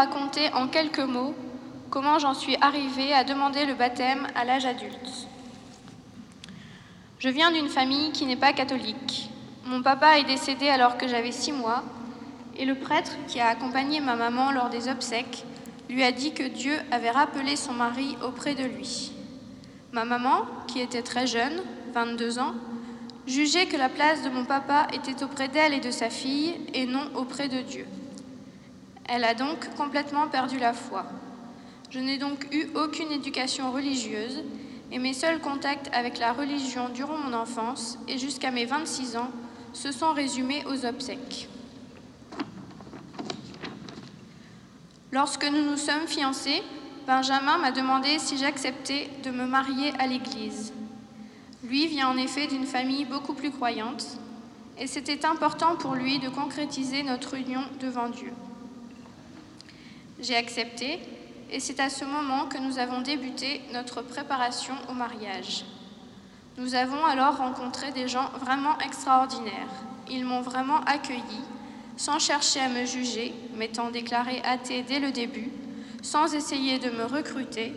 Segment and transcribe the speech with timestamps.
[0.00, 1.34] raconter en quelques mots
[1.90, 5.28] comment j'en suis arrivée à demander le baptême à l'âge adulte.
[7.18, 9.28] Je viens d'une famille qui n'est pas catholique.
[9.66, 11.82] Mon papa est décédé alors que j'avais six mois
[12.56, 15.44] et le prêtre qui a accompagné ma maman lors des obsèques
[15.90, 19.12] lui a dit que Dieu avait rappelé son mari auprès de lui.
[19.92, 21.60] Ma maman, qui était très jeune,
[21.92, 22.54] 22 ans,
[23.26, 26.86] jugeait que la place de mon papa était auprès d'elle et de sa fille et
[26.86, 27.86] non auprès de Dieu.
[29.12, 31.04] Elle a donc complètement perdu la foi.
[31.90, 34.44] Je n'ai donc eu aucune éducation religieuse
[34.92, 39.32] et mes seuls contacts avec la religion durant mon enfance et jusqu'à mes 26 ans
[39.72, 41.48] se sont résumés aux obsèques.
[45.10, 46.62] Lorsque nous nous sommes fiancés,
[47.08, 50.72] Benjamin m'a demandé si j'acceptais de me marier à l'Église.
[51.64, 54.06] Lui vient en effet d'une famille beaucoup plus croyante,
[54.78, 58.32] et c'était important pour lui de concrétiser notre union devant Dieu.
[60.22, 61.00] J'ai accepté,
[61.50, 65.64] et c'est à ce moment que nous avons débuté notre préparation au mariage.
[66.58, 69.72] Nous avons alors rencontré des gens vraiment extraordinaires.
[70.10, 71.40] Ils m'ont vraiment accueilli,
[71.96, 75.50] sans chercher à me juger, m'étant déclaré athée dès le début,
[76.02, 77.72] sans essayer de me recruter,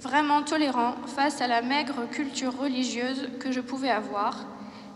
[0.00, 4.46] vraiment tolérant face à la maigre culture religieuse que je pouvais avoir,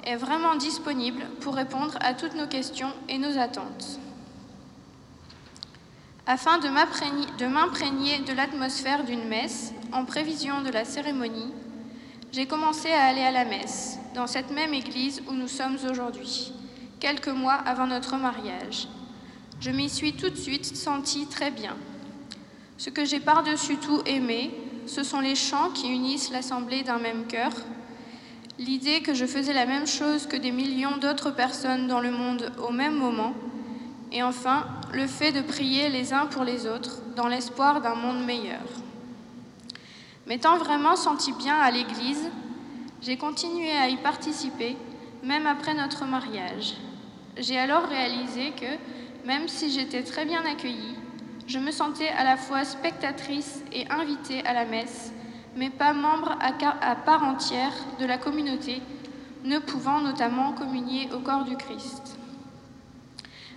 [0.05, 3.98] est vraiment disponible pour répondre à toutes nos questions et nos attentes.
[6.30, 11.54] Afin de m'imprégner de l'atmosphère d'une messe, en prévision de la cérémonie,
[12.32, 16.52] j'ai commencé à aller à la messe, dans cette même église où nous sommes aujourd'hui,
[17.00, 18.88] quelques mois avant notre mariage.
[19.58, 21.74] Je m'y suis tout de suite sentie très bien.
[22.76, 24.50] Ce que j'ai par-dessus tout aimé,
[24.84, 27.52] ce sont les chants qui unissent l'assemblée d'un même cœur,
[28.58, 32.52] l'idée que je faisais la même chose que des millions d'autres personnes dans le monde
[32.68, 33.32] au même moment,
[34.12, 38.25] et enfin le fait de prier les uns pour les autres dans l'espoir d'un monde
[38.25, 38.62] meilleur.
[40.27, 42.30] M'étant vraiment senti bien à l'Église,
[43.00, 44.77] j'ai continué à y participer,
[45.23, 46.74] même après notre mariage.
[47.36, 50.96] J'ai alors réalisé que, même si j'étais très bien accueillie,
[51.46, 55.12] je me sentais à la fois spectatrice et invitée à la messe,
[55.57, 58.83] mais pas membre à, part entière de la communauté,
[59.45, 62.17] ne pouvant notamment communier au corps du Christ.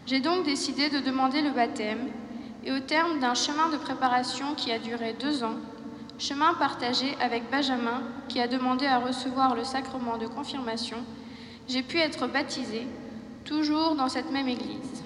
[0.07, 2.09] J'ai donc décidé de demander le baptême,
[2.63, 5.56] et au terme d'un chemin de préparation qui a duré deux ans,
[6.17, 10.97] chemin partagé avec Benjamin qui a demandé à recevoir le sacrement de confirmation,
[11.67, 12.88] j'ai pu être baptisée,
[13.45, 15.03] toujours dans cette même église.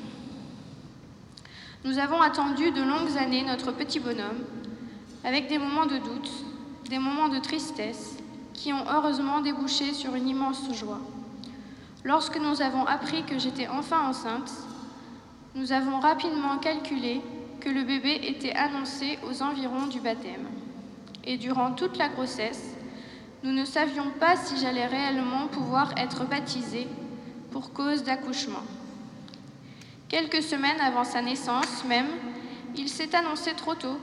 [1.83, 4.43] Nous avons attendu de longues années notre petit bonhomme,
[5.23, 6.31] avec des moments de doute,
[6.89, 8.17] des moments de tristesse,
[8.53, 11.01] qui ont heureusement débouché sur une immense joie.
[12.03, 14.51] Lorsque nous avons appris que j'étais enfin enceinte,
[15.55, 17.21] nous avons rapidement calculé
[17.61, 20.47] que le bébé était annoncé aux environs du baptême.
[21.23, 22.75] Et durant toute la grossesse,
[23.41, 26.87] nous ne savions pas si j'allais réellement pouvoir être baptisée
[27.51, 28.63] pour cause d'accouchement.
[30.09, 32.09] Quelques semaines avant sa naissance même,
[32.75, 33.97] il s'est annoncé trop tôt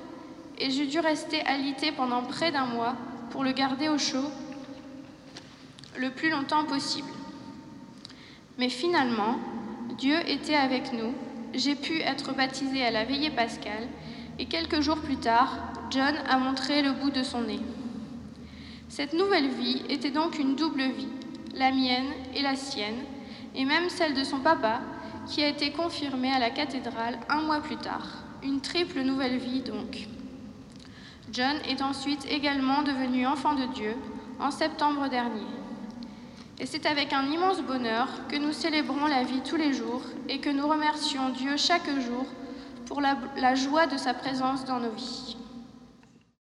[0.58, 2.94] et j'ai dû rester alité pendant près d'un mois
[3.30, 4.30] pour le garder au chaud
[5.98, 7.08] le plus longtemps possible.
[8.58, 9.36] Mais finalement,
[9.98, 11.14] Dieu était avec nous,
[11.54, 13.88] j'ai pu être baptisée à la veillée pascale
[14.38, 15.58] et quelques jours plus tard,
[15.90, 17.60] John a montré le bout de son nez.
[18.88, 21.08] Cette nouvelle vie était donc une double vie,
[21.54, 23.04] la mienne et la sienne,
[23.54, 24.80] et même celle de son papa,
[25.26, 28.24] qui a été confirmée à la cathédrale un mois plus tard.
[28.42, 30.08] Une triple nouvelle vie donc.
[31.32, 33.94] John est ensuite également devenu enfant de Dieu
[34.40, 35.46] en septembre dernier.
[36.62, 40.38] Et c'est avec un immense bonheur que nous célébrons la vie tous les jours et
[40.38, 42.24] que nous remercions Dieu chaque jour
[42.86, 45.36] pour la, joie de sa présence dans nos vies.